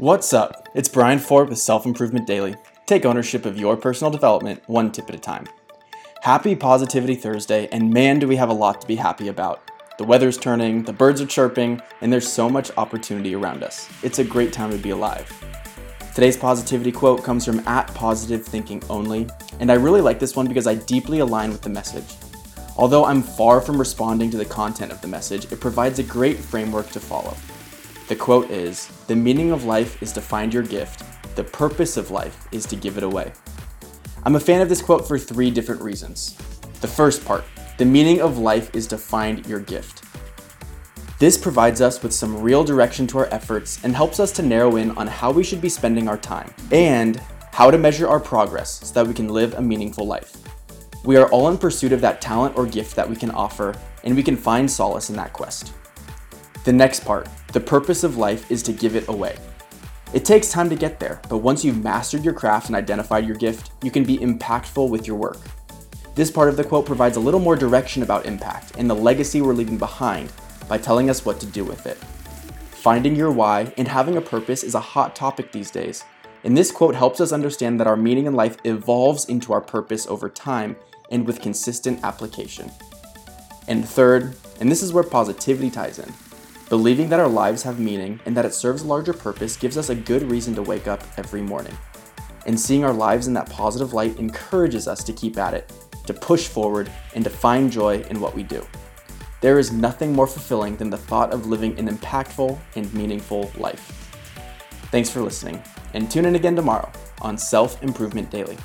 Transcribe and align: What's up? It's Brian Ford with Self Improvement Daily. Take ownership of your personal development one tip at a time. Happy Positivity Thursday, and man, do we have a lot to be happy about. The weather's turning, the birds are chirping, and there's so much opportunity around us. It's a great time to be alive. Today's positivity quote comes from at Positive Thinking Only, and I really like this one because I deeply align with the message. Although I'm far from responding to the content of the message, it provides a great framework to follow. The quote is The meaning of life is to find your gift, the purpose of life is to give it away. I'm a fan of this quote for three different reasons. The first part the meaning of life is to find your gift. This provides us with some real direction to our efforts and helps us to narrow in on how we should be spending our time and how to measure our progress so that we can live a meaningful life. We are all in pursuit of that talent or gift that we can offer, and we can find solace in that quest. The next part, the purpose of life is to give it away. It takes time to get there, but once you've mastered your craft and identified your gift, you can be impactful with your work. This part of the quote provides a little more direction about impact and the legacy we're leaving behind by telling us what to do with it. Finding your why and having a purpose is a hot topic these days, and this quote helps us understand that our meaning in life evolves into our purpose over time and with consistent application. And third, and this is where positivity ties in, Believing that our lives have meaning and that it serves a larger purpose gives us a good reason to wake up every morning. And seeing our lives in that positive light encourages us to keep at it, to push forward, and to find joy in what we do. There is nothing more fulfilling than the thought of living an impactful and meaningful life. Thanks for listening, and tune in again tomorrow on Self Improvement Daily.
What's 0.00 0.32
up? 0.32 0.68
It's 0.74 0.88
Brian 0.88 1.18
Ford 1.18 1.48
with 1.48 1.58
Self 1.58 1.84
Improvement 1.84 2.24
Daily. 2.24 2.54
Take 2.86 3.04
ownership 3.04 3.44
of 3.44 3.58
your 3.58 3.76
personal 3.76 4.12
development 4.12 4.62
one 4.68 4.92
tip 4.92 5.08
at 5.08 5.16
a 5.16 5.18
time. 5.18 5.48
Happy 6.22 6.54
Positivity 6.54 7.16
Thursday, 7.16 7.68
and 7.72 7.92
man, 7.92 8.20
do 8.20 8.28
we 8.28 8.36
have 8.36 8.48
a 8.48 8.52
lot 8.52 8.80
to 8.80 8.86
be 8.86 8.94
happy 8.94 9.26
about. 9.26 9.60
The 9.98 10.04
weather's 10.04 10.38
turning, 10.38 10.84
the 10.84 10.92
birds 10.92 11.20
are 11.20 11.26
chirping, 11.26 11.82
and 12.00 12.12
there's 12.12 12.32
so 12.32 12.48
much 12.48 12.70
opportunity 12.76 13.34
around 13.34 13.64
us. 13.64 13.88
It's 14.04 14.20
a 14.20 14.24
great 14.24 14.52
time 14.52 14.70
to 14.70 14.78
be 14.78 14.90
alive. 14.90 15.28
Today's 16.14 16.36
positivity 16.36 16.92
quote 16.92 17.24
comes 17.24 17.44
from 17.44 17.66
at 17.66 17.92
Positive 17.92 18.46
Thinking 18.46 18.80
Only, 18.88 19.26
and 19.58 19.68
I 19.68 19.74
really 19.74 20.00
like 20.00 20.20
this 20.20 20.36
one 20.36 20.46
because 20.46 20.68
I 20.68 20.76
deeply 20.76 21.18
align 21.18 21.50
with 21.50 21.62
the 21.62 21.70
message. 21.70 22.14
Although 22.76 23.04
I'm 23.04 23.20
far 23.20 23.60
from 23.60 23.76
responding 23.76 24.30
to 24.30 24.36
the 24.36 24.44
content 24.44 24.92
of 24.92 25.00
the 25.00 25.08
message, 25.08 25.50
it 25.50 25.58
provides 25.58 25.98
a 25.98 26.04
great 26.04 26.36
framework 26.36 26.88
to 26.90 27.00
follow. 27.00 27.36
The 28.08 28.16
quote 28.16 28.50
is 28.50 28.86
The 29.06 29.14
meaning 29.14 29.52
of 29.52 29.64
life 29.64 30.02
is 30.02 30.12
to 30.12 30.22
find 30.22 30.54
your 30.54 30.62
gift, 30.62 31.04
the 31.36 31.44
purpose 31.44 31.98
of 31.98 32.10
life 32.10 32.48
is 32.50 32.64
to 32.66 32.74
give 32.74 32.96
it 32.96 33.02
away. 33.02 33.32
I'm 34.24 34.34
a 34.34 34.40
fan 34.40 34.62
of 34.62 34.70
this 34.70 34.80
quote 34.80 35.06
for 35.06 35.18
three 35.18 35.50
different 35.50 35.82
reasons. 35.82 36.34
The 36.80 36.88
first 36.88 37.22
part 37.24 37.44
the 37.76 37.84
meaning 37.84 38.22
of 38.22 38.38
life 38.38 38.74
is 38.74 38.86
to 38.88 38.98
find 38.98 39.46
your 39.46 39.60
gift. 39.60 40.04
This 41.18 41.36
provides 41.36 41.82
us 41.82 42.02
with 42.02 42.14
some 42.14 42.40
real 42.40 42.64
direction 42.64 43.06
to 43.08 43.18
our 43.18 43.26
efforts 43.26 43.78
and 43.84 43.94
helps 43.94 44.20
us 44.20 44.32
to 44.32 44.42
narrow 44.42 44.76
in 44.76 44.92
on 44.92 45.06
how 45.06 45.30
we 45.30 45.44
should 45.44 45.60
be 45.60 45.68
spending 45.68 46.08
our 46.08 46.16
time 46.16 46.52
and 46.72 47.20
how 47.52 47.70
to 47.70 47.76
measure 47.76 48.08
our 48.08 48.20
progress 48.20 48.80
so 48.88 48.94
that 48.94 49.06
we 49.06 49.12
can 49.12 49.28
live 49.28 49.52
a 49.54 49.60
meaningful 49.62 50.06
life. 50.06 50.38
We 51.04 51.18
are 51.18 51.28
all 51.28 51.50
in 51.50 51.58
pursuit 51.58 51.92
of 51.92 52.00
that 52.00 52.22
talent 52.22 52.56
or 52.56 52.64
gift 52.64 52.96
that 52.96 53.08
we 53.08 53.16
can 53.16 53.30
offer, 53.30 53.74
and 54.02 54.16
we 54.16 54.22
can 54.22 54.36
find 54.36 54.70
solace 54.70 55.10
in 55.10 55.16
that 55.16 55.34
quest. 55.34 55.72
The 56.68 56.74
next 56.74 57.06
part, 57.06 57.26
the 57.54 57.60
purpose 57.60 58.04
of 58.04 58.18
life 58.18 58.50
is 58.50 58.62
to 58.64 58.74
give 58.74 58.94
it 58.94 59.08
away. 59.08 59.38
It 60.12 60.26
takes 60.26 60.50
time 60.50 60.68
to 60.68 60.76
get 60.76 61.00
there, 61.00 61.18
but 61.30 61.38
once 61.38 61.64
you've 61.64 61.82
mastered 61.82 62.22
your 62.22 62.34
craft 62.34 62.66
and 62.66 62.76
identified 62.76 63.24
your 63.24 63.36
gift, 63.36 63.70
you 63.82 63.90
can 63.90 64.04
be 64.04 64.18
impactful 64.18 64.90
with 64.90 65.06
your 65.06 65.16
work. 65.16 65.38
This 66.14 66.30
part 66.30 66.50
of 66.50 66.58
the 66.58 66.64
quote 66.64 66.84
provides 66.84 67.16
a 67.16 67.20
little 67.20 67.40
more 67.40 67.56
direction 67.56 68.02
about 68.02 68.26
impact 68.26 68.72
and 68.76 68.90
the 68.90 68.94
legacy 68.94 69.40
we're 69.40 69.54
leaving 69.54 69.78
behind 69.78 70.30
by 70.68 70.76
telling 70.76 71.08
us 71.08 71.24
what 71.24 71.40
to 71.40 71.46
do 71.46 71.64
with 71.64 71.86
it. 71.86 71.96
Finding 72.76 73.16
your 73.16 73.32
why 73.32 73.72
and 73.78 73.88
having 73.88 74.18
a 74.18 74.20
purpose 74.20 74.62
is 74.62 74.74
a 74.74 74.80
hot 74.80 75.16
topic 75.16 75.52
these 75.52 75.70
days, 75.70 76.04
and 76.44 76.54
this 76.54 76.70
quote 76.70 76.94
helps 76.94 77.18
us 77.22 77.32
understand 77.32 77.80
that 77.80 77.86
our 77.86 77.96
meaning 77.96 78.26
in 78.26 78.34
life 78.34 78.58
evolves 78.64 79.24
into 79.24 79.54
our 79.54 79.62
purpose 79.62 80.06
over 80.06 80.28
time 80.28 80.76
and 81.10 81.26
with 81.26 81.40
consistent 81.40 82.04
application. 82.04 82.70
And 83.68 83.88
third, 83.88 84.36
and 84.60 84.70
this 84.70 84.82
is 84.82 84.92
where 84.92 85.02
positivity 85.02 85.70
ties 85.70 85.98
in, 85.98 86.12
Believing 86.68 87.08
that 87.08 87.20
our 87.20 87.28
lives 87.28 87.62
have 87.62 87.80
meaning 87.80 88.20
and 88.26 88.36
that 88.36 88.44
it 88.44 88.52
serves 88.52 88.82
a 88.82 88.86
larger 88.86 89.14
purpose 89.14 89.56
gives 89.56 89.78
us 89.78 89.88
a 89.88 89.94
good 89.94 90.22
reason 90.30 90.54
to 90.54 90.62
wake 90.62 90.86
up 90.86 91.02
every 91.16 91.40
morning. 91.40 91.74
And 92.44 92.60
seeing 92.60 92.84
our 92.84 92.92
lives 92.92 93.26
in 93.26 93.32
that 93.34 93.48
positive 93.48 93.94
light 93.94 94.18
encourages 94.18 94.86
us 94.86 95.02
to 95.04 95.14
keep 95.14 95.38
at 95.38 95.54
it, 95.54 95.72
to 96.04 96.12
push 96.12 96.46
forward, 96.46 96.90
and 97.14 97.24
to 97.24 97.30
find 97.30 97.72
joy 97.72 98.02
in 98.10 98.20
what 98.20 98.34
we 98.34 98.42
do. 98.42 98.66
There 99.40 99.58
is 99.58 99.72
nothing 99.72 100.12
more 100.12 100.26
fulfilling 100.26 100.76
than 100.76 100.90
the 100.90 100.98
thought 100.98 101.32
of 101.32 101.46
living 101.46 101.78
an 101.78 101.88
impactful 101.88 102.58
and 102.76 102.92
meaningful 102.92 103.50
life. 103.56 104.10
Thanks 104.90 105.08
for 105.08 105.22
listening, 105.22 105.62
and 105.94 106.10
tune 106.10 106.26
in 106.26 106.34
again 106.34 106.56
tomorrow 106.56 106.92
on 107.22 107.38
Self 107.38 107.82
Improvement 107.82 108.30
Daily. 108.30 108.58